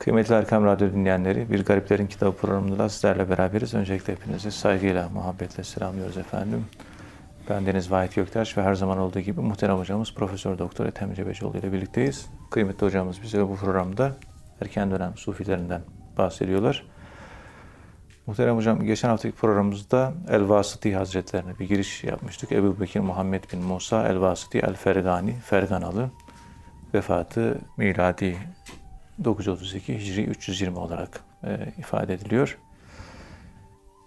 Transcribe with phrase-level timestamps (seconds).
[0.00, 3.74] Kıymetli Erkam Radyo dinleyenleri, Bir Gariplerin Kitabı programında sizlerle beraberiz.
[3.74, 6.64] Öncelikle hepinizi saygıyla, muhabbetle selamlıyoruz efendim.
[7.48, 11.58] Ben Deniz Vahit Göktaş ve her zaman olduğu gibi muhterem hocamız Profesör Doktor Ethem Cebecioğlu
[11.58, 12.26] ile birlikteyiz.
[12.50, 14.12] Kıymetli hocamız bize bu programda
[14.62, 15.82] erken dönem sufilerinden
[16.18, 16.86] bahsediyorlar.
[18.26, 22.52] Muhterem hocam geçen haftaki programımızda El Vasıti Hazretlerine bir giriş yapmıştık.
[22.52, 26.10] Ebu Bekir Muhammed bin Musa El Vasıti El Fergani, Ferganalı.
[26.94, 28.36] Vefatı miladi
[29.24, 32.58] 932 Hicri 320 olarak e, ifade ediliyor.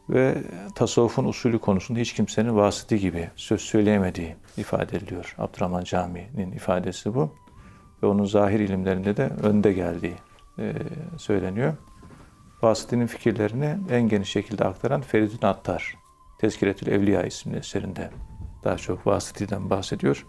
[0.09, 0.43] Ve
[0.75, 5.35] tasavvufun usulü konusunda hiç kimsenin vasıti gibi söz söyleyemediği ifade ediliyor.
[5.37, 7.33] Abdurrahman Cami'nin ifadesi bu.
[8.03, 10.15] Ve onun zahir ilimlerinde de önde geldiği
[10.59, 10.73] e,
[11.17, 11.73] söyleniyor.
[12.61, 15.95] Vasıti'nin fikirlerini en geniş şekilde aktaran Feridun Attar,
[16.39, 18.09] Tezkiretül Evliya isimli eserinde
[18.63, 20.25] daha çok Vasıti'den bahsediyor.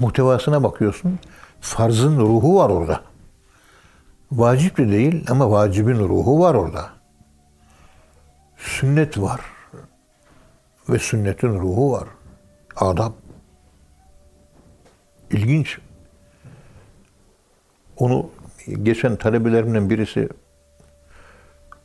[0.00, 1.18] muhtevasına bakıyorsun.
[1.60, 3.00] Farzın ruhu var orada.
[4.32, 6.90] Vacip de değil ama vacibin ruhu var orada.
[8.56, 9.40] Sünnet var.
[10.88, 12.08] Ve sünnetin ruhu var.
[12.76, 13.12] Adab.
[15.30, 15.78] İlginç.
[17.96, 18.30] Onu
[18.82, 20.28] geçen talebelerimden birisi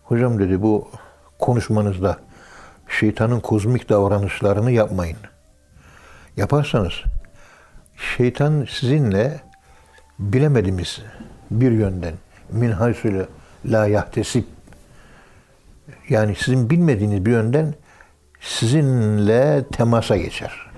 [0.04, 0.92] hocam dedi bu
[1.40, 2.20] konuşmanızda
[2.88, 5.18] şeytanın kozmik davranışlarını yapmayın.
[6.38, 6.94] Yaparsanız
[8.18, 9.42] şeytan sizinle
[10.20, 11.02] bilemediğimiz
[11.52, 12.14] bir yönden
[12.52, 13.26] min haysule
[13.66, 14.46] la yahtesip
[16.10, 17.74] yani sizin bilmediğiniz bir yönden
[18.42, 20.72] sizinle temasa geçer.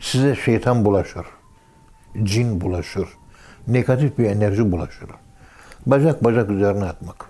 [0.00, 1.26] Size şeytan bulaşır.
[2.22, 3.08] Cin bulaşır.
[3.66, 5.10] Negatif bir enerji bulaşır.
[5.86, 7.26] Bacak bacak üzerine atmak.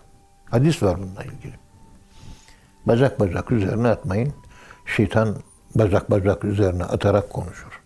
[0.50, 1.54] Hadis var bununla ilgili.
[2.86, 4.32] Bacak bacak üzerine atmayın.
[4.96, 5.36] Şeytan
[5.74, 7.82] bacak bacak üzerine atarak konuşur.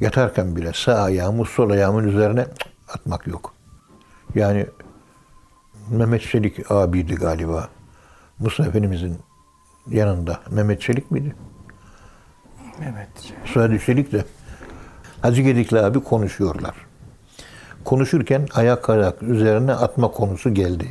[0.00, 2.46] Yatarken bile sağ ayağımı sol ayağımın üzerine
[2.88, 3.54] atmak yok.
[4.34, 4.66] Yani
[5.90, 7.68] Mehmet Çelik abiydi galiba.
[8.38, 9.18] Musa Efendimizin
[9.90, 10.40] yanında.
[10.50, 11.34] Mehmet Çelik miydi?
[12.80, 13.48] Mehmet Çelik.
[13.48, 14.24] Suadi Çelik de
[15.22, 16.74] Hacı Gedikli abi konuşuyorlar.
[17.84, 20.88] Konuşurken ayak ayak üzerine atma konusu geldi.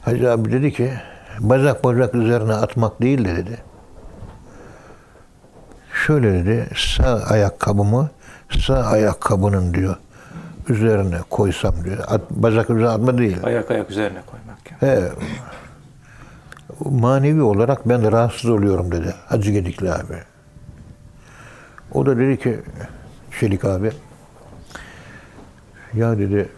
[0.00, 0.92] Hacı abi dedi ki
[1.40, 3.58] bacak bacak üzerine atmak değil de dedi.
[6.06, 8.10] Şöyle dedi sağ ayakkabımı
[8.66, 9.96] sağ ayakkabının diyor
[10.70, 11.98] üzerine koysam diyor.
[12.08, 13.36] At, bacak üzerine atma değil.
[13.42, 14.58] Ayak ayak üzerine koymak.
[14.82, 15.02] Yani.
[15.02, 15.10] He.
[16.84, 20.16] Manevi olarak ben rahatsız oluyorum dedi Hacı Gedikli abi.
[21.92, 22.60] O da dedi ki
[23.40, 23.92] Çelik abi
[25.94, 26.48] ya dedi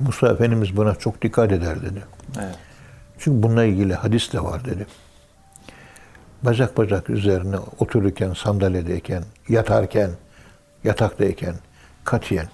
[0.00, 2.02] Musa Efendimiz buna çok dikkat eder dedi.
[2.38, 2.58] Evet.
[3.18, 4.86] Çünkü bununla ilgili hadis de var dedi.
[6.42, 10.10] Bacak bacak üzerine otururken, sandalyedeyken, yatarken,
[10.84, 11.54] yataktayken
[12.04, 12.46] katiyen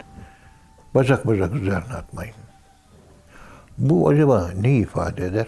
[0.98, 2.34] Bacak bacak üzerine atmayın.
[3.78, 5.46] Bu acaba ne ifade eder?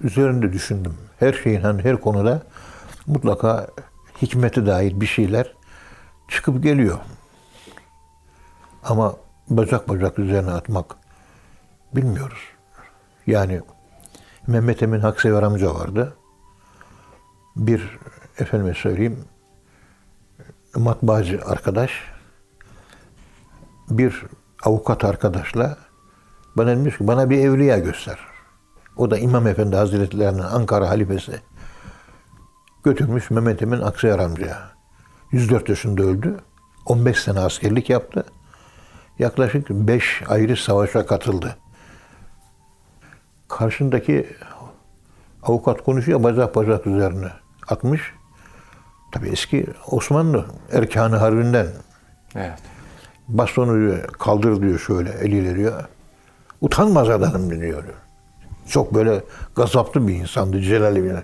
[0.00, 0.94] Üzerinde düşündüm.
[1.18, 2.42] Her şeyin hani her konuda
[3.06, 3.66] mutlaka
[4.22, 5.54] hikmete dair bir şeyler
[6.28, 6.98] çıkıp geliyor.
[8.84, 9.16] Ama
[9.48, 10.96] bacak bacak üzerine atmak
[11.94, 12.40] bilmiyoruz.
[13.26, 13.60] Yani
[14.46, 16.16] Mehmet Emin Haksever amca vardı.
[17.56, 17.98] Bir
[18.38, 19.24] efendime söyleyeyim
[20.76, 21.90] matbaacı arkadaş
[23.90, 24.24] bir
[24.64, 25.76] avukat arkadaşla
[26.56, 28.18] bana demiş ki bana bir evliya göster.
[28.96, 31.40] O da İmam Efendi Hazretleri'nin Ankara halifesi.
[32.84, 34.70] Götürmüş Mehmet Emin Aksayan amcaya.
[35.32, 36.40] 104 yaşında öldü.
[36.86, 38.24] 15 sene askerlik yaptı.
[39.18, 41.56] Yaklaşık 5 ayrı savaşa katıldı.
[43.48, 44.36] Karşındaki
[45.42, 47.30] avukat konuşuyor bacak bacak üzerine
[47.68, 48.14] atmış.
[49.12, 51.66] Tabi eski Osmanlı erkanı harbinden
[52.34, 52.58] Evet.
[53.38, 55.84] Bastonu diyor, kaldır diyor şöyle eliyle diyor.
[56.60, 57.84] Utanmaz adamım diyor.
[58.68, 59.20] Çok böyle
[59.56, 61.18] gazaplı bir insandı Celal İbni.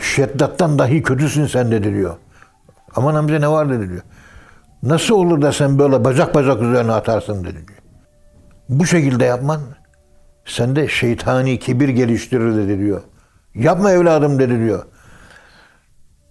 [0.00, 2.16] Şeddat'tan dahi kötüsün sen dedi diyor.
[2.96, 4.02] Aman amca ne var dedi diyor.
[4.82, 7.78] Nasıl olur da sen böyle bacak bacak üzerine atarsın dedi diyor.
[8.68, 9.60] Bu şekilde yapman
[10.44, 13.02] sende şeytani kibir geliştirir dedi diyor.
[13.54, 14.84] Yapma evladım dedi diyor.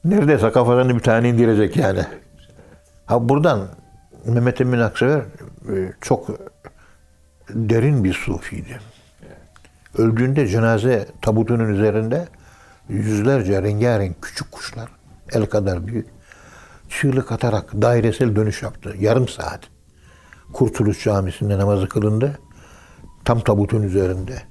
[0.03, 2.05] Neredeyse kafadan bir tane indirecek yani.
[3.05, 3.67] Ha buradan
[4.25, 6.29] Mehmet Emin Aksever e, çok
[7.49, 8.79] derin bir sufiydi.
[9.97, 12.27] Öldüğünde cenaze tabutunun üzerinde
[12.89, 14.89] yüzlerce rengarenk küçük kuşlar,
[15.33, 16.07] el kadar büyük,
[16.89, 18.95] çığlık atarak dairesel dönüş yaptı.
[18.99, 19.59] Yarım saat.
[20.53, 22.39] Kurtuluş Camisi'nde namazı kılındı.
[23.25, 24.41] Tam tabutun üzerinde.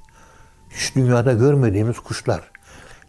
[0.70, 2.50] Hiç dünyada görmediğimiz kuşlar.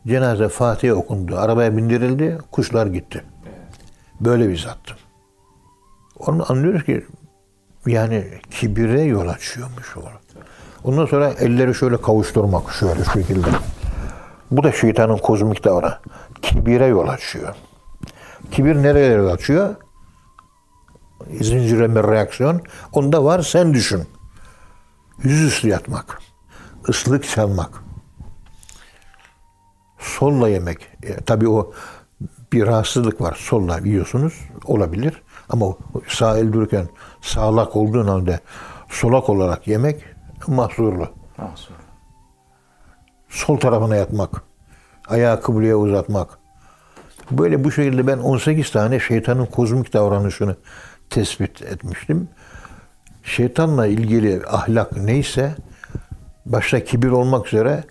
[0.08, 1.38] Cenaze Fatiha okundu.
[1.38, 2.38] Arabaya bindirildi.
[2.52, 3.24] Kuşlar gitti.
[4.20, 4.96] Böyle bir zattı.
[6.20, 7.06] Onu anlıyoruz ki
[7.86, 10.02] yani kibire yol açıyormuş o.
[10.84, 13.48] Ondan sonra elleri şöyle kavuşturmak şöyle şekilde.
[14.52, 15.98] Bu da şeytanın kozmik davranı.
[16.42, 17.56] Kibire yol açıyor.
[18.52, 19.76] Kibir nereye yol açıyor?
[21.42, 22.62] Zincirleme reaksiyon.
[22.94, 24.04] Onda var sen düşün.
[25.24, 26.20] Yüzüstü yatmak.
[26.90, 27.84] ıslık çalmak.
[30.00, 30.88] Solla yemek.
[31.04, 31.74] E, tabii o
[32.54, 33.38] bir rahatsızlık var.
[33.40, 34.34] Solla yiyorsunuz.
[34.66, 35.22] Olabilir.
[35.50, 35.66] Ama
[36.08, 36.88] sağ el dururken
[37.22, 38.40] sağlak olduğun halde
[38.90, 40.04] solak olarak yemek
[40.48, 41.10] mahzurlu.
[41.38, 41.74] Mahsur.
[43.30, 44.44] Sol tarafına yatmak.
[45.08, 46.40] Ayağı kıbleye uzatmak.
[47.32, 50.56] Böyle bu şekilde ben 18 tane şeytanın kozmik davranışını
[51.10, 52.30] tespit etmiştim.
[53.24, 55.56] Şeytanla ilgili ahlak neyse
[56.46, 57.84] başta kibir olmak üzere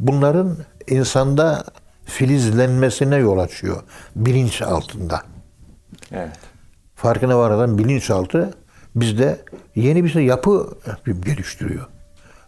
[0.00, 0.56] bunların
[0.86, 1.64] insanda
[2.04, 3.82] filizlenmesine yol açıyor.
[4.16, 5.22] Bilinç altında.
[6.12, 6.53] Evet.
[7.04, 8.50] Farkına varmadan bilinçaltı
[8.96, 9.38] bizde
[9.74, 10.68] yeni bir şey yapı
[11.24, 11.86] geliştiriyor.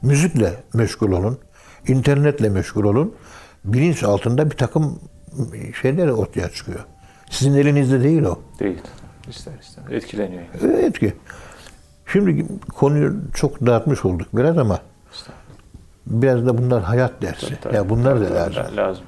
[0.03, 1.39] Müzikle meşgul olun,
[1.89, 3.15] internetle meşgul olun.
[3.65, 5.01] Bilinç altında bir takım
[5.83, 6.81] şeyler ortaya çıkıyor.
[7.31, 8.39] Sizin elinizde değil o.
[8.61, 8.79] Değil.
[9.29, 9.97] İster ister.
[9.97, 10.43] Etkileniyor.
[10.63, 11.13] Evet ki.
[12.13, 14.81] Şimdi konuyu çok dağıtmış olduk biraz ama
[16.07, 17.47] biraz da bunlar hayat dersi.
[17.47, 17.75] Tabii, tabii.
[17.75, 18.77] ya bunlar da lazım.
[18.77, 19.05] Lazım.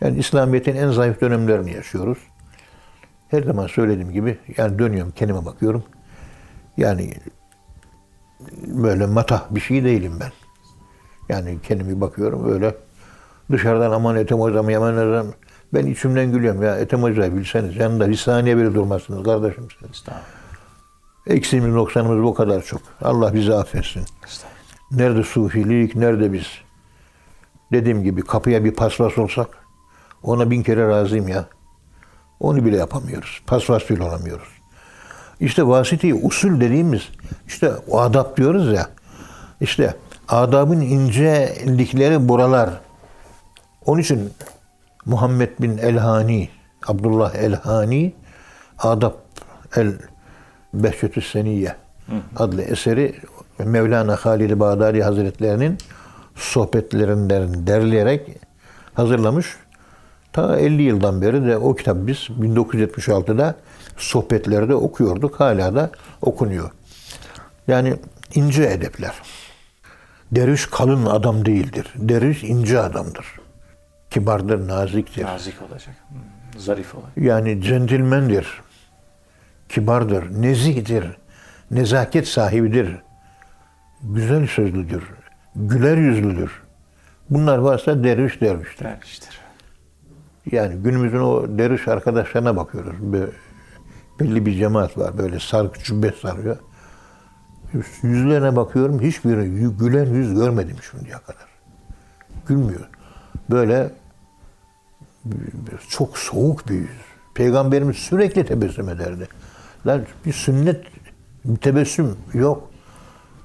[0.00, 2.18] Yani İslamiyet'in en zayıf dönemlerini yaşıyoruz.
[3.28, 5.84] Her zaman söylediğim gibi yani dönüyorum kendime bakıyorum.
[6.76, 7.14] Yani
[8.66, 10.32] böyle matah bir şey değilim ben.
[11.28, 12.74] Yani kendime bakıyorum öyle
[13.52, 15.26] dışarıdan aman Ethem hocam yaman hocam
[15.74, 20.04] ben içimden gülüyorum ya Ethem hocayı bilseniz yanında bir saniye bile durmazsınız kardeşim siz.
[21.26, 22.80] Eksiğimiz noksanımız bu kadar çok.
[23.02, 24.02] Allah bizi affetsin.
[24.90, 26.46] Nerede sufilik, nerede biz?
[27.72, 29.48] Dediğim gibi kapıya bir paspas olsak
[30.22, 31.44] ona bin kere razıyım ya.
[32.40, 33.42] Onu bile yapamıyoruz.
[33.46, 34.48] Paspas bile olamıyoruz.
[35.40, 37.08] İşte vasiti usul dediğimiz
[37.46, 38.86] işte o adab diyoruz ya.
[39.60, 39.94] İşte
[40.28, 42.70] adabın incelikleri buralar.
[43.86, 44.30] Onun için
[45.06, 46.48] Muhammed bin Elhani,
[46.86, 48.12] Abdullah Elhani
[48.78, 49.14] Adab
[49.76, 49.92] el
[50.74, 51.76] Behçetü Seniyye
[52.36, 53.14] adlı eseri
[53.58, 55.78] Mevlana Halil Bağdadi Hazretlerinin
[56.34, 58.36] sohbetlerinden derleyerek
[58.94, 59.56] hazırlamış.
[60.38, 63.54] Ta 50 yıldan beri de o kitap biz 1976'da
[63.96, 65.40] sohbetlerde okuyorduk.
[65.40, 65.90] Hala da
[66.22, 66.70] okunuyor.
[67.68, 67.96] Yani
[68.34, 69.14] ince edepler.
[70.32, 71.94] Derviş kalın adam değildir.
[71.96, 73.26] Derviş ince adamdır.
[74.10, 75.24] Kibardır, naziktir.
[75.24, 75.94] Nazik olacak.
[76.08, 77.12] Hmm, Zarif olacak.
[77.16, 78.60] Yani centilmendir.
[79.68, 81.04] Kibardır, nezihtir.
[81.70, 82.96] Nezaket sahibidir.
[84.02, 85.02] Güzel sözlüdür.
[85.56, 86.62] Güler yüzlüdür.
[87.30, 88.84] Bunlar varsa derviş derviştir.
[88.84, 89.37] Derviştir.
[90.52, 92.96] Yani günümüzün o derviş arkadaşlarına bakıyoruz.
[93.00, 93.32] Böyle
[94.20, 95.18] belli bir cemaat var.
[95.18, 96.56] Böyle sargı cübbe sarıyor.
[98.02, 101.48] Yüzlerine bakıyorum hiçbiri yü- gülen yüz görmedim şimdiye kadar.
[102.46, 102.88] Gülmüyor.
[103.50, 103.90] Böyle
[105.88, 106.88] çok soğuk bir yüz.
[107.34, 109.28] Peygamberimiz sürekli tebessüm ederdi.
[109.86, 110.84] Lan bir sünnet
[111.44, 112.70] bir tebessüm yok.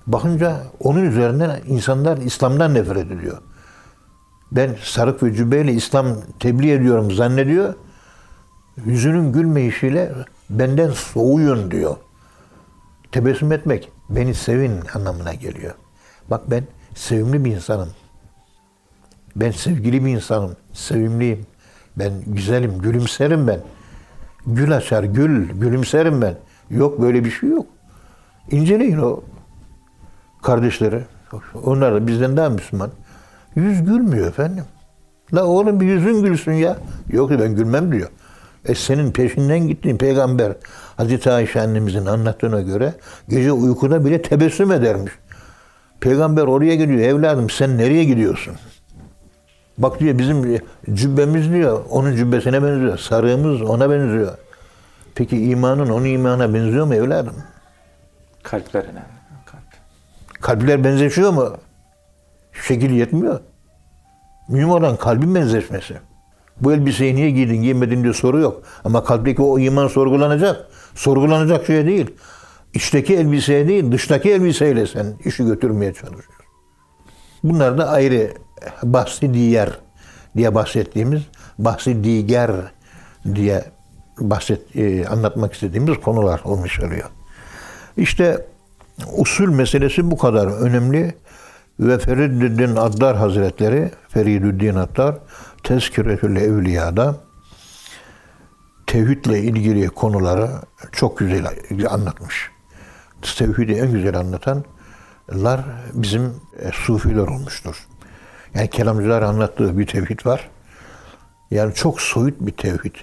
[0.07, 3.37] Bakınca onun üzerinden insanlar İslam'dan nefret ediyor.
[4.55, 6.07] Ben sarık ve cübbeyle İslam
[6.39, 7.73] tebliğ ediyorum zannediyor.
[8.85, 10.11] Yüzünün gülmeyişiyle
[10.49, 11.95] benden soğuyun diyor.
[13.11, 15.73] Tebessüm etmek beni sevin anlamına geliyor.
[16.29, 16.63] Bak ben
[16.95, 17.89] sevimli bir insanım.
[19.35, 20.55] Ben sevgili bir insanım.
[20.73, 21.45] Sevimliyim.
[21.95, 22.81] Ben güzelim.
[22.81, 23.59] Gülümserim ben.
[24.47, 25.49] Gül açar, gül.
[25.49, 26.35] Gülümserim ben.
[26.69, 27.65] Yok böyle bir şey yok.
[28.51, 29.23] İnceleyin o
[30.41, 31.03] kardeşleri.
[31.63, 32.91] Onlar da bizden daha Müslüman.
[33.55, 34.63] Yüz gülmüyor efendim.
[35.33, 36.77] La oğlum bir yüzün gülsün ya.
[37.09, 38.09] Yok ben gülmem diyor.
[38.65, 40.53] E senin peşinden gittiğin peygamber
[40.97, 42.93] Hazreti Ayşe annemizin anlattığına göre
[43.29, 45.13] gece uykuda bile tebessüm edermiş.
[45.99, 46.99] Peygamber oraya gidiyor.
[46.99, 48.53] Evladım sen nereye gidiyorsun?
[49.77, 50.61] Bak diyor bizim
[50.93, 52.97] cübbemiz diyor onun cübbesine benziyor.
[52.97, 54.37] Sarığımız ona benziyor.
[55.15, 57.35] Peki imanın onun imana benziyor mu evladım?
[58.43, 59.13] Kalpler önemli.
[59.45, 60.41] Kalp.
[60.41, 61.57] Kalpler benzeşiyor mu?
[62.67, 63.39] Şekil yetmiyor.
[64.49, 65.93] Mühim olan kalbin benzeşmesi.
[66.61, 68.63] Bu elbiseyi niye giydin, giymedin diye soru yok.
[68.83, 70.67] Ama kalpteki o iman sorgulanacak.
[70.95, 72.11] Sorgulanacak şey değil.
[72.73, 76.45] İçteki elbiseye değil, dıştaki elbiseyle sen işi götürmeye çalışıyorsun.
[77.43, 78.33] Bunlar da ayrı
[78.83, 79.69] bahsi diğer
[80.37, 81.21] diye bahsettiğimiz,
[81.59, 82.51] bahsi diğer
[83.35, 83.63] diye
[84.19, 87.09] bahset, e, anlatmak istediğimiz konular olmuş oluyor.
[87.97, 88.45] İşte
[89.17, 91.15] usul meselesi bu kadar önemli
[91.79, 95.15] ve Feridüddin Addar Hazretleri, Feridüddin Addar,
[95.63, 97.15] Tezkiretül Evliya'da
[98.87, 100.49] tevhidle ilgili konuları
[100.91, 101.47] çok güzel
[101.89, 102.51] anlatmış.
[103.37, 105.61] Tevhidi en güzel anlatanlar
[105.93, 106.23] bizim
[106.59, 107.87] e, sufiler olmuştur.
[108.55, 110.49] Yani kelamcılar anlattığı bir tevhid var.
[111.51, 112.95] Yani çok soyut bir tevhid.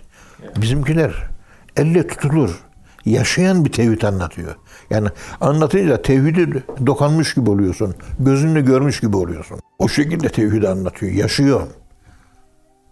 [0.57, 1.31] Bizimkiler
[1.77, 2.61] elle tutulur,
[3.05, 4.55] yaşayan bir tevhid anlatıyor.
[4.91, 5.09] Yani
[5.41, 7.95] anlatınca tevhidi dokanmış gibi oluyorsun.
[8.19, 9.61] Gözünle görmüş gibi oluyorsun.
[9.79, 11.67] O şekilde tevhidi anlatıyor, yaşıyor.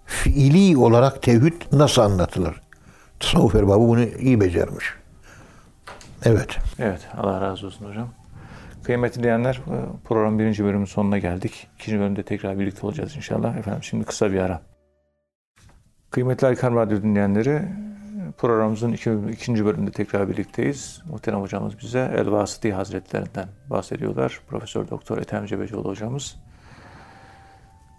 [0.06, 2.60] Fiili olarak tevhid nasıl anlatılır?
[3.20, 4.84] Tasavvuf erbabı bunu iyi becermiş.
[6.24, 6.56] Evet.
[6.78, 8.08] Evet, Allah razı olsun hocam.
[8.84, 9.60] Kıymetli dinleyenler,
[10.04, 11.66] program birinci bölümün sonuna geldik.
[11.78, 13.56] İkinci bölümde tekrar birlikte olacağız inşallah.
[13.56, 14.62] Efendim şimdi kısa bir ara.
[16.10, 17.62] Kıymetli Aykan Radyo dinleyenleri,
[18.38, 21.02] programımızın iki, ikinci bölümünde tekrar birlikteyiz.
[21.10, 24.40] Muhterem hocamız bize El Vasıti Hazretlerinden bahsediyorlar.
[24.48, 26.36] Profesör Doktor Ethem Cebecioğlu hocamız.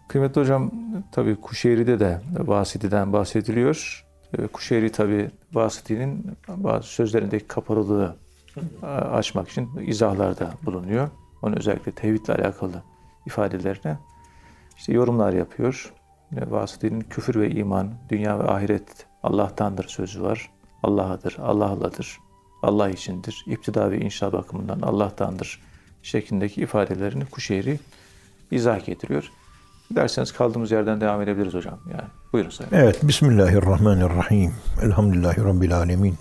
[0.08, 0.72] Kıymetli hocam,
[1.12, 4.06] tabii Kuşeyri'de de Vasiti'den bahsediliyor.
[4.54, 8.16] Kuşeyri tabii Vasiti'nin bazı sözlerindeki kapalılığı
[9.12, 11.10] açmak için izahlarda bulunuyor.
[11.42, 12.84] Onun özellikle tevhidle alakalı
[13.26, 13.98] ifadelerine
[14.78, 15.94] işte yorumlar yapıyor.
[16.32, 20.50] Vasıti'nin küfür ve iman, dünya ve ahiret Allah'tandır sözü var.
[20.84, 22.18] Allah'adır, Allah'ladır,
[22.64, 23.44] Allah içindir.
[23.48, 25.62] İptida ve inşa bakımından Allah'tandır
[26.04, 27.80] şeklindeki ifadelerini Kuşeyri
[28.52, 29.32] izah getiriyor.
[29.96, 31.80] Derseniz kaldığımız yerden devam edebiliriz hocam.
[31.92, 32.72] Yani buyurun sayın.
[32.74, 34.54] Evet, Bismillahirrahmanirrahim.
[34.82, 36.16] Elhamdülillahi Rabbil alemin.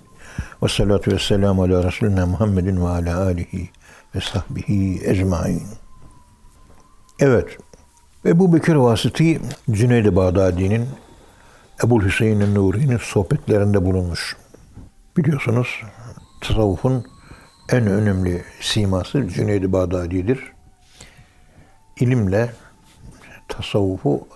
[0.62, 3.70] Ve salatu ve selamu ala Resulina Muhammedin ve ala alihi
[4.14, 5.62] ve sahbihi ecmain.
[7.20, 7.58] Evet,
[8.28, 10.88] Ebu Bekir Vasıti Cüneyd-i Bağdadi'nin
[11.84, 14.36] Ebu Hüseyin Nuri'nin sohbetlerinde bulunmuş.
[15.16, 15.82] Biliyorsunuz
[16.40, 17.04] tasavvufun
[17.72, 20.52] en önemli siması Cüneyd-i Bağdadi'dir.
[22.00, 22.50] İlimle
[23.48, 24.28] tasavvufu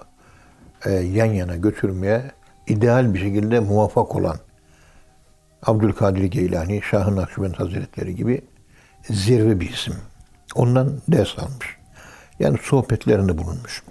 [0.86, 2.30] e, yan yana götürmeye
[2.66, 4.36] ideal bir şekilde muvaffak olan
[5.62, 8.40] Abdülkadir Geylani, Şah-ı Nakşibend Hazretleri gibi
[9.02, 9.94] zirve bir isim.
[10.54, 11.81] Ondan ders almış.
[12.41, 13.83] Yani sohbetlerinde bulunmuş.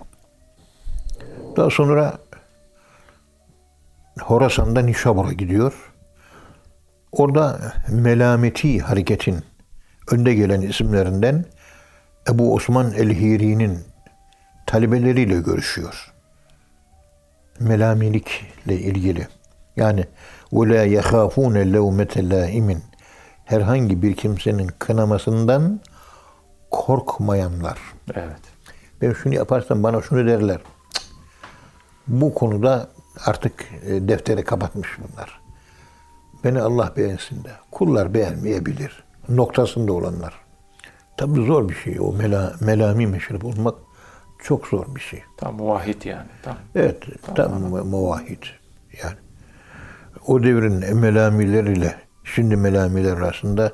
[1.56, 2.18] Daha sonra
[4.20, 5.92] Horasan'da Nişabur'a gidiyor.
[7.12, 9.38] Orada Melameti hareketin
[10.10, 11.44] önde gelen isimlerinden
[12.30, 13.78] Ebu Osman el-Hiri'nin
[14.66, 16.12] talebeleriyle görüşüyor.
[17.60, 19.28] Melamilikle ilgili.
[19.76, 20.04] Yani
[20.52, 22.76] وَلَا يَخَافُونَ لَوْمَةَ لَائِمٍ
[23.44, 25.80] Herhangi bir kimsenin kınamasından
[26.71, 27.79] korkmayanlar.
[28.13, 28.39] Evet.
[29.01, 30.59] Ben şunu yaparsam bana şunu derler.
[32.07, 32.89] Bu konuda
[33.25, 35.41] artık e, defteri kapatmış bunlar.
[36.43, 37.49] Beni Allah beğensin de.
[37.71, 39.03] Kullar beğenmeyebilir.
[39.29, 40.33] Noktasında olanlar.
[41.17, 41.99] Tabi zor bir şey.
[41.99, 43.75] O mela, melami meşrep olmak
[44.43, 45.23] çok zor bir şey.
[45.37, 46.27] Tam muvahhid yani.
[46.43, 46.55] Tam.
[46.75, 47.03] Evet,
[47.35, 48.43] tam mu- muvahhid.
[49.03, 49.15] Yani
[50.27, 53.71] o devrin melamileriyle şimdi melamiler arasında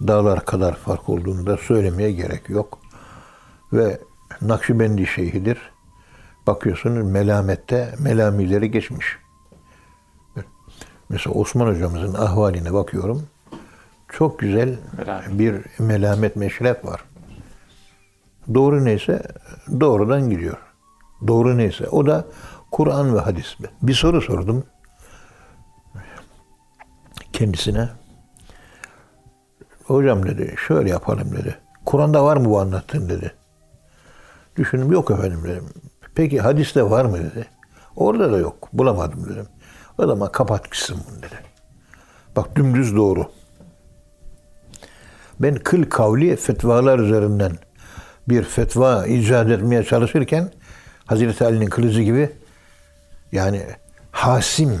[0.00, 2.78] dağlar kadar fark olduğunu da söylemeye gerek yok.
[3.72, 4.00] Ve
[4.42, 5.58] Nakşibendi şeyhidir.
[6.46, 9.18] Bakıyorsunuz melamette melamileri geçmiş.
[11.08, 13.26] Mesela Osman hocamızın ahvaline bakıyorum.
[14.08, 15.38] Çok güzel Melamet.
[15.38, 17.04] bir melamet meşrep var.
[18.54, 19.22] Doğru neyse
[19.80, 20.56] doğrudan gidiyor.
[21.26, 22.24] Doğru neyse o da
[22.70, 23.56] Kur'an ve hadis.
[23.82, 24.64] Bir soru sordum
[27.32, 27.88] kendisine.
[29.84, 31.58] Hocam dedi şöyle yapalım dedi.
[31.84, 33.34] Kur'an'da var mı bu anlattığın dedi.
[34.56, 35.64] Düşündüm yok efendim dedim.
[36.14, 37.46] Peki hadiste var mı dedi.
[37.96, 38.68] Orada da yok.
[38.72, 39.46] Bulamadım dedim.
[39.98, 41.36] O zaman kapat gitsin bunu dedi.
[42.36, 43.30] Bak dümdüz doğru.
[45.40, 47.52] Ben kıl kavli fetvalar üzerinden
[48.28, 50.50] bir fetva icat etmeye çalışırken
[51.06, 52.32] Hazreti Ali'nin kılıcı gibi
[53.32, 53.62] yani
[54.10, 54.80] hasim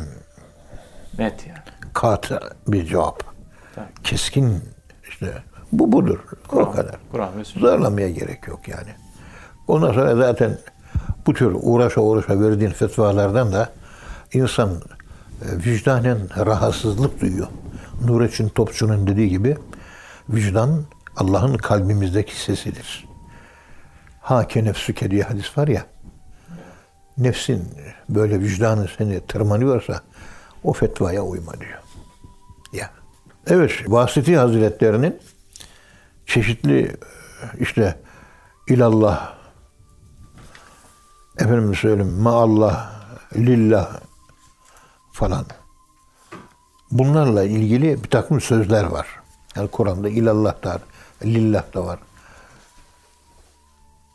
[1.18, 1.58] Net yani.
[1.94, 3.22] katı bir cevap.
[3.74, 3.86] Tabii.
[4.04, 4.62] Keskin
[5.14, 5.42] işte
[5.72, 6.18] bu budur.
[6.44, 6.96] O Kur'an- kadar.
[7.12, 7.44] Kur'an ve.
[7.44, 8.90] Zorlamaya gerek yok yani.
[9.68, 10.58] Ondan sonra zaten
[11.26, 13.72] bu tür uğraşa uğraşa verdiğin fetvalardan da
[14.32, 14.76] insan e,
[15.66, 17.46] vicdanen rahatsızlık duyuyor.
[18.04, 19.56] Nurettin Topçu'nun dediği gibi
[20.28, 20.84] vicdan
[21.16, 23.08] Allah'ın kalbimizdeki sesidir.
[24.20, 25.86] Hake nefsüke diye hadis var ya.
[27.18, 27.64] Nefsin
[28.08, 30.00] böyle vicdanın seni tırmanıyorsa
[30.64, 31.78] o fetvaya uyma diyor.
[32.72, 32.90] Ya.
[33.46, 35.18] Evet, Vasiti Hazretlerinin
[36.26, 36.96] çeşitli
[37.58, 37.98] işte
[38.68, 39.34] ilallah
[41.38, 42.90] efendim söyleyeyim maallah
[43.36, 44.00] lillah
[45.12, 45.46] falan
[46.90, 49.06] bunlarla ilgili bir takım sözler var.
[49.56, 50.82] Yani Kur'an'da ilallah da var,
[51.24, 51.98] lillah da var.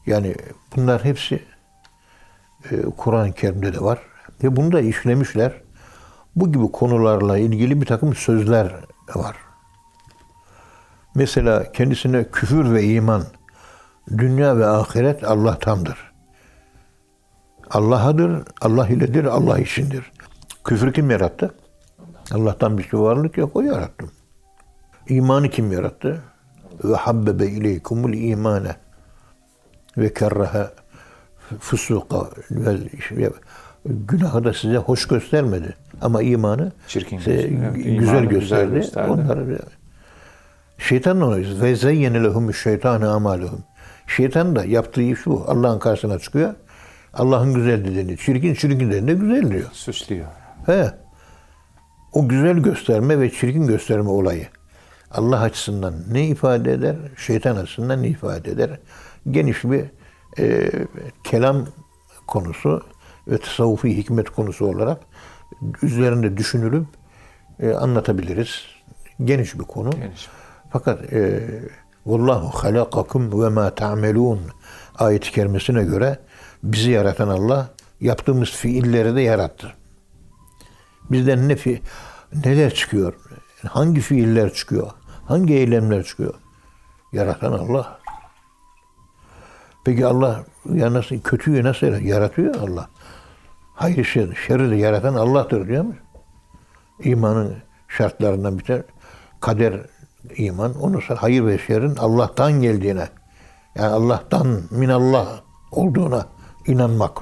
[0.06, 0.36] Yani
[0.76, 1.44] bunlar hepsi
[2.72, 4.00] e, Kur'an-ı Kerim'de de var.
[4.44, 5.54] Ve bunu da işlemişler.
[6.36, 8.74] Bu gibi konularla ilgili bir takım sözler
[9.16, 9.36] var.
[11.16, 13.24] Mesela kendisine küfür ve iman,
[14.18, 16.12] dünya ve ahiret Allah'tandır.
[17.70, 20.12] Allah'adır, Allah iledir, Allah içindir.
[20.64, 21.56] Küfrü kim yarattı?
[22.32, 24.06] Allah'tan bir şey varlık yok, o yarattı.
[25.08, 26.24] İmanı kim yarattı?
[26.84, 28.76] Ve habbebe ileykumul imane
[29.98, 30.72] ve kerraha
[31.60, 33.30] fusuka ve
[33.86, 35.76] günahı da size hoş göstermedi.
[36.02, 37.48] Ama imanı Çirkin gösterdi.
[37.48, 38.74] güzel, İmanı güzel gösterdi.
[38.74, 39.12] gösterdi.
[39.12, 39.60] Onları
[40.78, 43.64] Şeytan onu ve zeyyene lehum şeytanı amaluhum.
[44.08, 45.44] Şeytan da yaptığı iş bu.
[45.48, 46.54] Allah'ın karşısına çıkıyor.
[47.14, 49.70] Allah'ın güzel dediğini, çirkin çirkin dediğini güzel diyor.
[49.72, 50.26] Süslüyor.
[50.66, 50.92] He.
[52.14, 54.48] O güzel gösterme ve çirkin gösterme olayı.
[55.12, 56.96] Allah açısından ne ifade eder?
[57.18, 58.70] Şeytan açısından ne ifade eder?
[59.32, 59.86] Geniş bir
[60.40, 60.72] e,
[61.24, 61.66] kelam
[62.28, 62.84] konusu
[63.28, 64.98] ve tasavvufi hikmet konusu olarak
[65.84, 66.86] üzerinde düşünülüp
[67.60, 68.66] e, anlatabiliriz.
[69.24, 69.92] Geniş bir konu.
[69.92, 70.28] Geniş.
[70.70, 71.50] Fakat e,
[72.06, 74.40] Vallahu halakakum ve ma ta'melun
[74.96, 76.20] ayet-i kerimesine göre
[76.64, 77.70] bizi yaratan Allah
[78.02, 79.74] yaptığımız fiilleri de yarattı.
[81.12, 81.82] Bizden ne fi
[82.46, 83.14] neler çıkıyor?
[83.68, 84.92] Hangi fiiller çıkıyor?
[85.26, 86.34] Hangi eylemler çıkıyor?
[87.14, 88.00] Yaratan Allah.
[89.86, 92.90] Peki Allah ya nasıl kötüyü nasıl yaratıyor Allah?
[93.80, 95.94] Hayır şer, şerri de yaratan Allah'tır diyor mu?
[97.04, 97.56] İmanın
[97.88, 98.84] şartlarından bir tane
[99.40, 99.74] kader
[100.36, 100.76] iman.
[100.76, 103.08] Onu hayır ve şerrin Allah'tan geldiğine
[103.76, 106.28] yani Allah'tan minallah olduğuna
[106.68, 107.18] inanmak.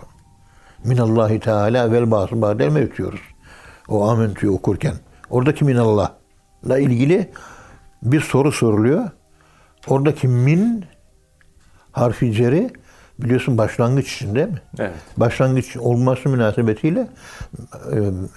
[0.84, 3.22] Minallahi Teala vel ba'su ba'del mevt diyoruz.
[3.88, 4.94] O amentüyü okurken.
[5.30, 7.32] Oradaki minallah'la ilgili
[8.04, 9.10] bir soru soruluyor.
[9.88, 10.86] Oradaki min
[11.92, 12.72] harfi ceri
[13.20, 14.62] biliyorsun başlangıç için değil mi?
[14.80, 14.94] Evet.
[15.18, 17.08] Başlangıç olması münasebetiyle
[17.92, 17.96] e,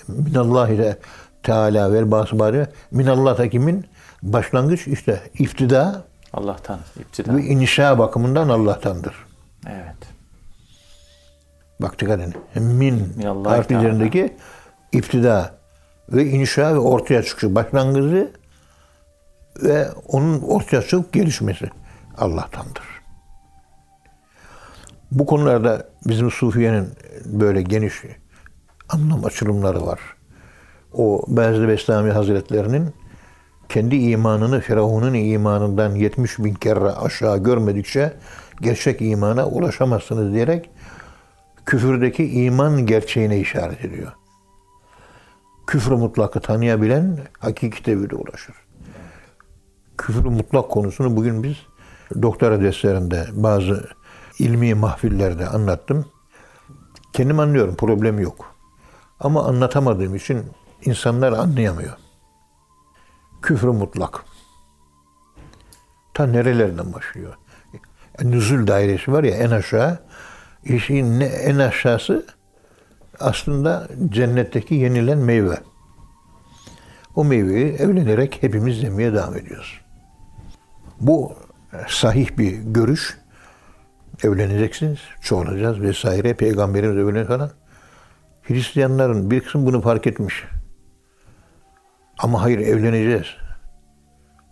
[0.09, 0.97] minallahi
[1.43, 3.85] Teala vel ba'su ba'del minallah'taki min
[4.23, 7.37] başlangıç işte iftida Allah'tan iptida.
[7.37, 9.15] ve inşa bakımından Allah'tandır.
[9.67, 9.97] Evet.
[11.81, 12.35] Bak dikkat edin.
[12.55, 14.37] Min Minallahi harfi üzerindeki
[14.93, 15.55] iftida
[16.09, 18.33] ve inşa ve ortaya çıkışı başlangıcı
[19.63, 21.71] ve onun ortaya çıkıp gelişmesi
[22.19, 22.90] Allah'tandır.
[25.13, 26.89] Bu konularda bizim Sufiye'nin
[27.25, 27.95] böyle geniş
[28.89, 30.01] anlam açılımları var.
[30.93, 32.95] O Bezli Bestami Hazretlerinin
[33.69, 38.13] kendi imanını Firavun'un imanından 70 bin kere aşağı görmedikçe
[38.61, 40.71] gerçek imana ulaşamazsınız diyerek
[41.67, 44.13] küfürdeki iman gerçeğine işaret ediyor.
[45.67, 48.55] Küfrü mutlakı tanıyabilen hakiki tevhide ulaşır.
[49.99, 51.57] Küfrü mutlak konusunu bugün biz
[52.23, 53.89] doktora derslerinde bazı
[54.41, 56.07] ilmi mahfillerde anlattım.
[57.13, 58.55] Kendim anlıyorum, problem yok.
[59.21, 60.45] Ama anlatamadığım için
[60.85, 61.97] insanlar anlayamıyor.
[63.43, 64.25] Küfrü mutlak.
[66.15, 67.35] Ta nerelerden başlıyor?
[68.19, 69.99] E, Nüzul dairesi var ya en aşağı.
[70.65, 72.27] İşin en aşağısı
[73.21, 75.59] aslında cennetteki yenilen meyve.
[77.17, 79.81] O meyveyi evlenerek hepimiz yemeye devam ediyoruz.
[81.01, 81.37] Bu
[81.89, 83.20] sahih bir görüş.
[84.25, 86.35] Evleneceksiniz, çoğalacağız vesaire.
[86.35, 87.51] Peygamberimiz evlenir falan.
[88.43, 90.45] Hristiyanların bir kısmı bunu fark etmiş.
[92.19, 93.27] Ama hayır evleneceğiz.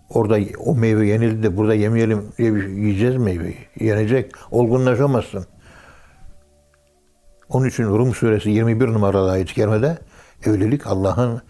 [0.09, 3.57] Orada o meyve yenildi de burada yemeyelim şey- yiyeceğiz meyveyi.
[3.81, 4.33] Yenecek.
[4.51, 5.47] Olgunlaşamazsın.
[7.49, 9.99] Onun için Rum suresi 21 numaralı ayet-i kerimede
[10.47, 11.43] evlilik Allah'ın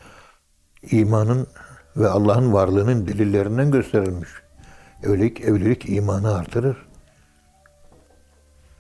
[0.91, 1.47] imanın
[1.97, 4.29] ve Allah'ın varlığının delillerinden gösterilmiş.
[5.03, 6.88] Evlilik, evlilik imanı artırır.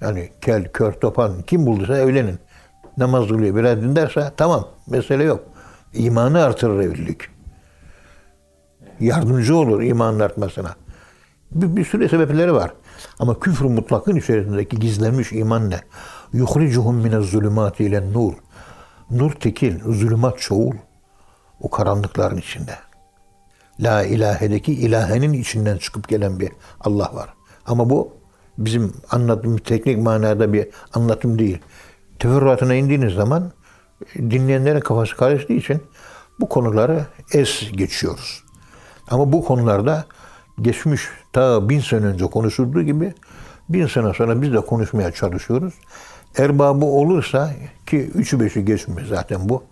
[0.00, 2.38] Yani kel, kör, topan kim bulduysa evlenin.
[2.96, 5.44] Namaz kılıyor, biraz dinlerse tamam mesele yok.
[5.94, 7.20] İmanı artırır evlilik.
[9.00, 10.74] Yardımcı olur imanın artmasına.
[11.50, 12.72] Bir, bir sürü sebepleri var.
[13.18, 15.80] Ama küfür mutlakın içerisindeki gizlenmiş iman ne?
[16.32, 18.32] Yuhricuhum mine zulümati ile nur.
[19.10, 20.74] Nur tekil, zulümat çoğul.
[21.60, 22.74] O karanlıkların içinde.
[23.80, 27.34] La ilahedeki ilahenin içinden çıkıp gelen bir Allah var.
[27.66, 28.17] Ama bu
[28.58, 31.58] bizim anladığımız teknik manada bir anlatım değil.
[32.18, 33.52] Teferruatına indiğiniz zaman
[34.16, 35.82] dinleyenlerin kafası karıştığı için
[36.40, 38.44] bu konuları es geçiyoruz.
[39.10, 40.04] Ama bu konularda
[40.62, 43.14] geçmiş ta bin sene önce konuşulduğu gibi
[43.68, 45.74] bin sene sonra biz de konuşmaya çalışıyoruz.
[46.38, 47.50] Erbabı olursa
[47.86, 49.62] ki üçü beşi geçmiyor zaten bu.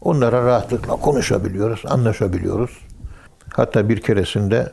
[0.00, 2.78] Onlara rahatlıkla konuşabiliyoruz, anlaşabiliyoruz.
[3.56, 4.72] Hatta bir keresinde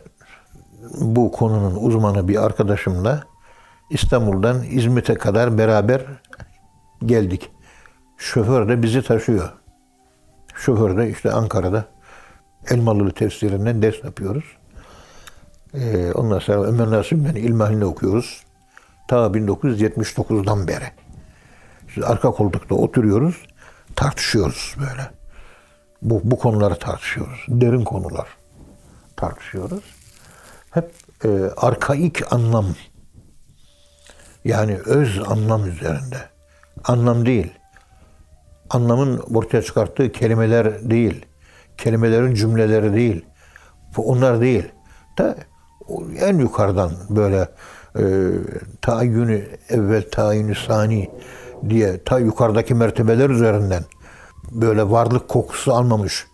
[1.01, 3.23] bu konunun uzmanı bir arkadaşımla
[3.89, 6.01] İstanbul'dan İzmit'e kadar beraber
[7.05, 7.51] geldik.
[8.17, 9.53] Şoför de bizi taşıyor.
[10.55, 11.85] Şoför de işte Ankara'da
[12.69, 14.43] Elmalılı tefsirinden ders yapıyoruz.
[15.73, 18.43] Ee, ondan sonra Ömer Nasuh'un ilmihalini okuyoruz.
[19.07, 20.85] Ta 1979'dan beri.
[21.87, 23.45] İşte arka koltukta oturuyoruz,
[23.95, 25.11] tartışıyoruz böyle.
[26.01, 27.45] Bu, bu konuları tartışıyoruz.
[27.47, 28.27] Derin konular
[29.17, 29.83] tartışıyoruz.
[30.71, 30.91] Hep
[31.25, 32.65] e, arkaik anlam
[34.45, 36.17] yani öz anlam üzerinde.
[36.83, 37.53] Anlam değil.
[38.69, 41.25] Anlamın ortaya çıkarttığı kelimeler değil.
[41.77, 43.25] Kelimelerin cümleleri değil.
[43.97, 44.63] Onlar değil.
[45.87, 47.49] O en yukarıdan böyle
[47.99, 48.03] e,
[48.81, 51.09] tayyünü evvel tayyünü sani
[51.69, 53.83] diye ta yukarıdaki mertebeler üzerinden
[54.51, 56.27] böyle varlık kokusu almamış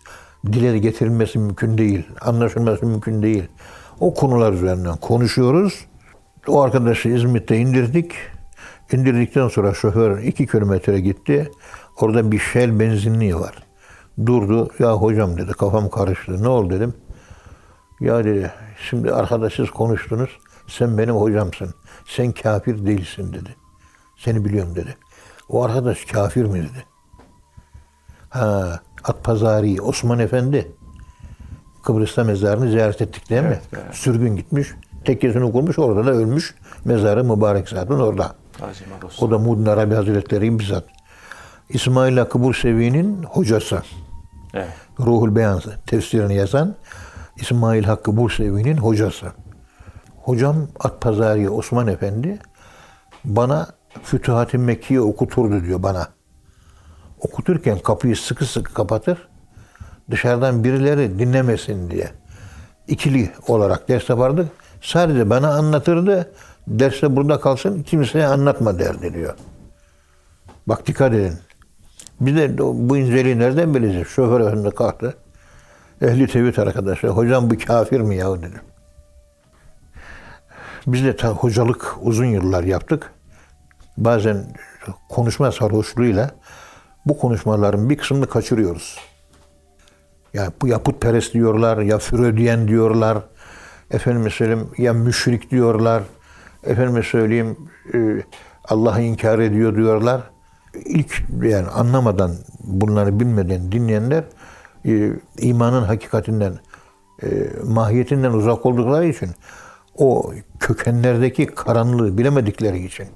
[0.46, 2.08] dile getirilmesi mümkün değil.
[2.20, 3.48] Anlaşılması mümkün değil.
[4.00, 5.86] O konular üzerinden konuşuyoruz.
[6.46, 8.12] O arkadaşı İzmit'te indirdik.
[8.92, 11.50] İndirdikten sonra şoför iki kilometre gitti.
[12.00, 13.54] Orada bir Shell benzinliği var.
[14.26, 14.70] Durdu.
[14.78, 16.42] Ya hocam dedi kafam karıştı.
[16.42, 16.94] Ne oldu dedim.
[18.00, 18.52] Ya dedi
[18.90, 20.30] şimdi arkadaşsız konuştunuz.
[20.68, 21.74] Sen benim hocamsın.
[22.06, 23.56] Sen kafir değilsin dedi.
[24.18, 24.96] Seni biliyorum dedi.
[25.48, 26.84] O arkadaş kafir mi dedi.
[28.28, 30.72] Ha, Atpazari, Osman Efendi.
[31.84, 33.48] Kıbrıs'ta mezarını ziyaret ettik değil mi?
[33.48, 33.94] Evet, evet.
[33.94, 34.68] Sürgün gitmiş.
[35.04, 35.78] Tekkesini kurmuş.
[35.78, 36.54] Orada da ölmüş.
[36.84, 38.34] Mezarı mübarek zaten orada.
[39.20, 40.84] O da Muğdin Arabi Hazretleri bizzat.
[41.68, 43.82] İsmail Hakkı Bursevi'nin hocası.
[44.54, 44.68] Evet.
[45.00, 46.74] Ruhul Beyan tefsirini yazan
[47.36, 49.26] İsmail Hakkı Bursevi'nin hocası.
[50.22, 52.38] Hocam Atpazari Osman Efendi
[53.24, 53.68] bana
[54.02, 56.08] Fütuhat-ı Mekke'yi okuturdu diyor bana.
[57.20, 59.28] Okuturken kapıyı sıkı sıkı kapatır.
[60.10, 62.10] Dışarıdan birileri dinlemesin diye.
[62.88, 64.61] İkili olarak ders yapardık.
[64.82, 66.32] Sadece bana anlatırdı.
[66.66, 69.34] Derste burada kalsın kimseye anlatma derdi diyor.
[70.66, 71.38] Bak dikkat edin.
[72.20, 74.08] Bir de bu inceliği nereden bileceğiz?
[74.08, 75.16] Şoför efendi kalktı.
[76.02, 77.08] Ehli tevhid arkadaşı.
[77.08, 78.60] Hocam bu kafir mi ya dedi.
[80.86, 83.12] Biz de ta hocalık uzun yıllar yaptık.
[83.96, 84.44] Bazen
[85.08, 86.30] konuşma sarhoşluğuyla
[87.06, 88.98] bu konuşmaların bir kısmını kaçırıyoruz.
[90.34, 93.18] Ya bu yaputperest diyorlar, ya Freudiyen diyorlar,
[93.92, 96.02] efendim söyleyeyim ya müşrik diyorlar,
[96.64, 97.56] efendim söyleyeyim
[97.94, 97.98] e,
[98.64, 100.22] Allah'ı inkar ediyor diyorlar.
[100.84, 104.24] İlk yani anlamadan bunları bilmeden dinleyenler
[104.86, 106.58] e, imanın hakikatinden,
[107.22, 107.26] e,
[107.64, 109.30] mahiyetinden uzak oldukları için
[109.98, 113.06] o kökenlerdeki karanlığı bilemedikleri için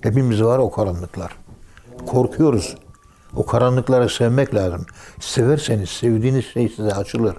[0.00, 1.36] hepimiz var o karanlıklar.
[2.06, 2.76] Korkuyoruz.
[3.36, 4.86] O karanlıkları sevmek lazım.
[5.20, 7.36] Severseniz sevdiğiniz şey size açılır.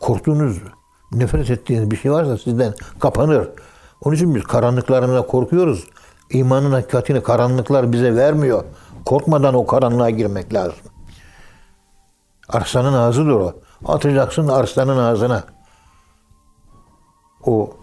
[0.00, 0.58] Korktuğunuz,
[1.12, 3.48] nefret ettiğiniz bir şey varsa sizden kapanır.
[4.00, 5.86] Onun için biz karanlıklarına korkuyoruz.
[6.30, 8.64] İmanın hakikatini karanlıklar bize vermiyor.
[9.06, 10.78] Korkmadan o karanlığa girmek lazım.
[12.48, 13.54] Arslanın ağzıdır o.
[13.84, 15.44] Atacaksın arslanın ağzına.
[17.46, 17.76] O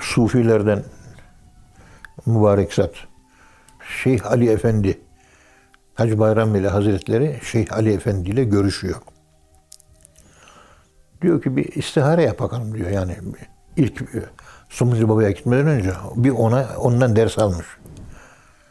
[0.00, 0.84] Sufilerden
[2.26, 2.90] mübarek zat
[4.02, 5.00] Şeyh Ali Efendi
[5.94, 8.96] Hacı Bayram Veli Hazretleri Şeyh Ali Efendi ile görüşüyor.
[11.26, 12.90] Diyor ki bir istihare yap bakalım diyor.
[12.90, 13.16] Yani
[13.76, 14.02] ilk
[14.68, 17.66] Sumucu Baba'ya gitmeden önce bir ona ondan ders almış.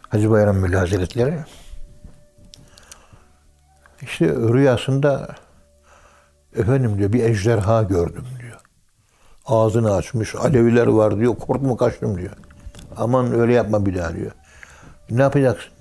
[0.10, 1.40] Hacı Bayram Veli Hazretleri.
[4.02, 5.36] İşte rüyasında
[6.56, 8.60] efendim diyor bir ejderha gördüm diyor.
[9.46, 11.36] Ağzını açmış, aleviler var diyor.
[11.36, 12.34] Korkma kaçtım diyor.
[12.98, 14.32] Aman öyle yapma bir daha diyor.
[15.10, 15.72] Ne yapacaksın?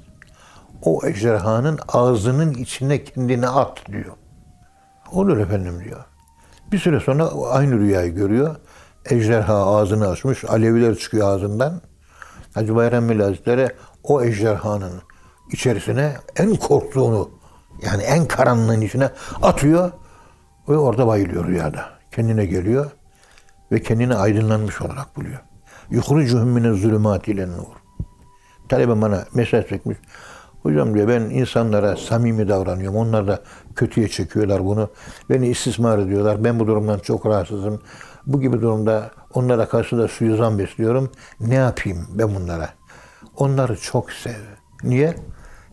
[0.82, 4.12] O ejderhanın ağzının içine kendini at diyor.
[5.12, 6.04] Olur efendim diyor.
[6.72, 8.56] Bir süre sonra aynı rüyayı görüyor.
[9.10, 11.80] Ejderha ağzını açmış, aleviler çıkıyor ağzından.
[12.54, 13.68] Hacı Bayram Hazretleri
[14.02, 15.02] o ejderhanın
[15.52, 17.30] içerisine en korktuğunu
[17.82, 19.10] yani en karanlığın içine
[19.42, 19.92] atıyor
[20.68, 21.84] ve orada bayılıyor rüyada.
[22.12, 22.90] Kendine geliyor
[23.72, 25.40] ve kendini aydınlanmış olarak buluyor.
[25.90, 27.64] Yuhrucuhum mine zulümati ile nur.
[28.68, 29.98] Talebe bana mesaj çekmiş.
[30.64, 32.96] Hocam diyor ben insanlara samimi davranıyorum.
[32.98, 33.42] Onlar da
[33.76, 34.90] kötüye çekiyorlar bunu.
[35.30, 36.44] Beni istismar ediyorlar.
[36.44, 37.80] Ben bu durumdan çok rahatsızım.
[38.26, 41.12] Bu gibi durumda onlara karşı da suizan besliyorum.
[41.40, 42.70] Ne yapayım ben bunlara?
[43.36, 44.40] Onları çok sev.
[44.82, 45.16] Niye?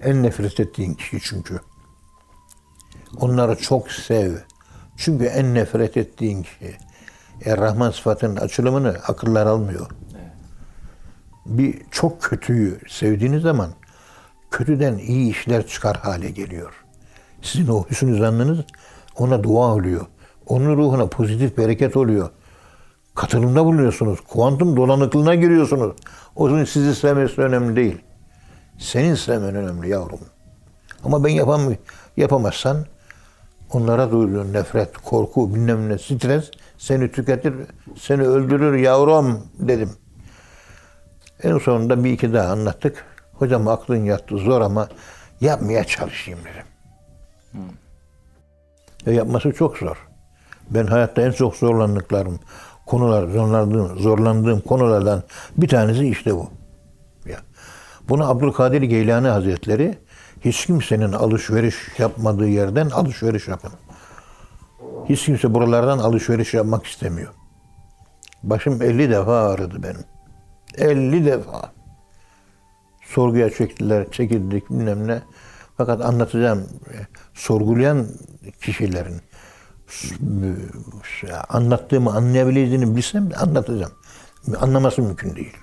[0.01, 1.59] En nefret ettiğin kişi çünkü.
[3.19, 4.33] Onları çok sev.
[4.97, 6.77] Çünkü en nefret ettiğin kişi.
[7.45, 9.87] Er-Rahman sıfatının açılımını akıllar almıyor.
[11.45, 13.69] Bir çok kötüyü sevdiğiniz zaman
[14.51, 16.73] kötüden iyi işler çıkar hale geliyor.
[17.41, 18.59] Sizin o hüsnü zannınız
[19.17, 20.05] ona dua oluyor.
[20.47, 22.29] Onun ruhuna pozitif bereket oluyor.
[23.15, 24.19] Katılımda bulunuyorsunuz.
[24.21, 25.95] Kuantum dolanıklığına giriyorsunuz.
[26.35, 27.97] O zaman sizi sevmesi önemli değil.
[28.77, 30.19] Senin sevmen önemli yavrum.
[31.03, 31.61] Ama ben yapam
[32.17, 32.85] yapamazsan
[33.73, 37.53] onlara duyduğun nefret, korku, bilmem ne, stres seni tüketir,
[37.99, 39.89] seni öldürür yavrum dedim.
[41.43, 43.05] En sonunda bir iki daha anlattık.
[43.41, 44.87] Hocam aklın yattı zor ama
[45.41, 46.65] yapmaya çalışayım dedim.
[49.07, 50.07] Ve yapması çok zor.
[50.69, 52.39] Ben hayatta en çok zorlandıklarım,
[52.85, 55.23] konular, zorlandığım, zorlandığım konulardan
[55.57, 56.49] bir tanesi işte bu.
[57.25, 57.37] Ya.
[58.09, 59.97] Bunu Abdülkadir Geylani Hazretleri
[60.41, 63.71] hiç kimsenin alışveriş yapmadığı yerden alışveriş yapın.
[65.09, 67.31] Hiç kimse buralardan alışveriş yapmak istemiyor.
[68.43, 70.03] Başım 50 defa ağrıdı benim.
[70.77, 71.80] 50 defa.
[73.13, 75.21] Sorguya çektiler, çekildik bilmem ne.
[75.77, 76.67] Fakat anlatacağım.
[77.33, 78.07] Sorgulayan
[78.61, 79.21] kişilerin
[81.49, 83.91] anlattığımı anlayabileceğini bilsem anlatacağım.
[84.59, 85.57] Anlaması mümkün değil.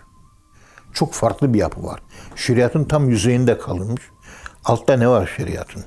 [0.92, 2.02] Çok farklı bir yapı var.
[2.36, 4.02] Şeriatın tam yüzeyinde kalınmış.
[4.64, 5.84] Altta ne var şeriatın?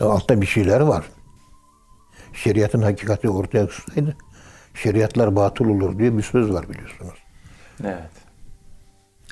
[0.00, 1.04] Altta bir şeyler var.
[2.32, 4.16] Şeriatın hakikati ortaya çıksaydı
[4.74, 7.14] şeriatlar batıl olur diye bir söz var biliyorsunuz.
[7.84, 8.23] Evet.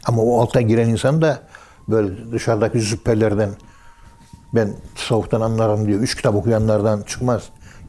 [0.07, 1.39] Ama o alta giren insan da
[1.89, 3.51] böyle dışarıdaki züppelerden
[4.55, 6.01] ben tasavvuftan anlarım diyor.
[6.01, 7.43] Üç kitap okuyanlardan çıkmaz.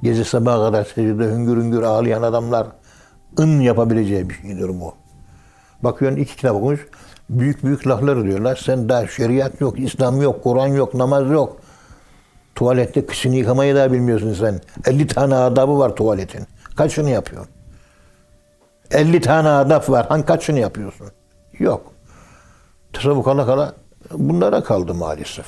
[0.04, 2.68] Gece sabaha kadar secde hüngür hüngür ağlayan adamlar
[3.40, 4.94] ın yapabileceği bir şeydir bu.
[5.84, 6.88] Bakıyorsun iki kitap okumuş.
[7.30, 8.62] Büyük büyük laflar diyorlar.
[8.66, 11.58] Sen daha şeriat yok, İslam yok, Kur'an yok, namaz yok.
[12.56, 14.62] Tuvalette kışını yıkamayı da bilmiyorsun sen.
[14.86, 16.48] 50 tane adabı var tuvaletin.
[16.76, 17.52] Kaçını yapıyorsun?
[18.92, 20.06] 50 tane adab var.
[20.10, 21.08] Hangi kaçını yapıyorsun?
[21.60, 21.93] Yok.
[22.94, 23.76] Tasavvuf kala kala
[24.12, 25.46] bunlara kaldı maalesef.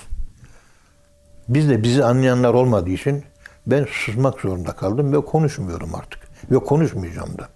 [1.49, 3.23] Biz de bizi anlayanlar olmadığı için
[3.67, 6.19] ben susmak zorunda kaldım ve konuşmuyorum artık.
[6.51, 7.49] Ve konuşmayacağım da.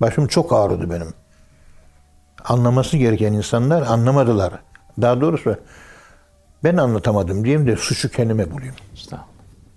[0.00, 1.14] Başım çok ağrıdı benim.
[2.44, 4.52] Anlaması gereken insanlar anlamadılar.
[5.00, 5.56] Daha doğrusu
[6.64, 8.74] ben anlatamadım diyeyim de suçu kendime bulayım.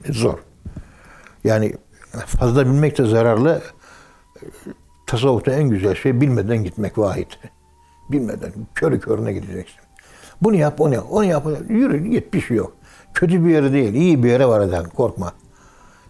[0.10, 0.40] Zor.
[1.44, 1.76] Yani
[2.26, 3.62] fazla bilmek de zararlı.
[5.08, 7.28] Tasavvufta en güzel şey bilmeden gitmek vahid.
[8.12, 9.80] Bilmeden körü körüne gideceksin.
[10.42, 11.48] Bunu yap, onu yap, onu yap.
[11.70, 12.74] Yürü git bir şey yok.
[13.14, 14.90] Kötü bir yere değil, iyi bir yere varacaksın.
[14.90, 15.34] Korkma.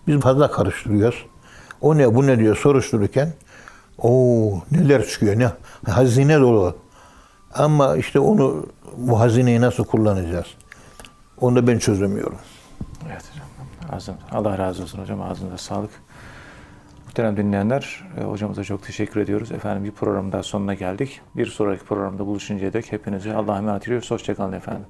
[0.07, 1.25] Biz fazla karıştırıyoruz.
[1.81, 3.33] O ne, bu ne diyor soruştururken
[3.97, 5.51] o neler çıkıyor, ne
[5.91, 6.75] hazine dolu.
[7.53, 8.65] Ama işte onu,
[8.97, 10.47] bu hazineyi nasıl kullanacağız?
[11.41, 12.37] Onu da ben çözemiyorum.
[13.11, 13.23] Evet
[13.91, 14.15] hocam.
[14.31, 15.21] Allah razı olsun hocam.
[15.21, 15.89] Ağzınıza sağlık.
[17.17, 19.51] Muhterem dinleyenler, e, hocamıza çok teşekkür ediyoruz.
[19.51, 21.21] Efendim bir programın daha sonuna geldik.
[21.35, 24.11] Bir sonraki programda buluşuncaya dek hepinize Allah'a emanet ediyoruz.
[24.11, 24.85] Hoşçakalın efendim.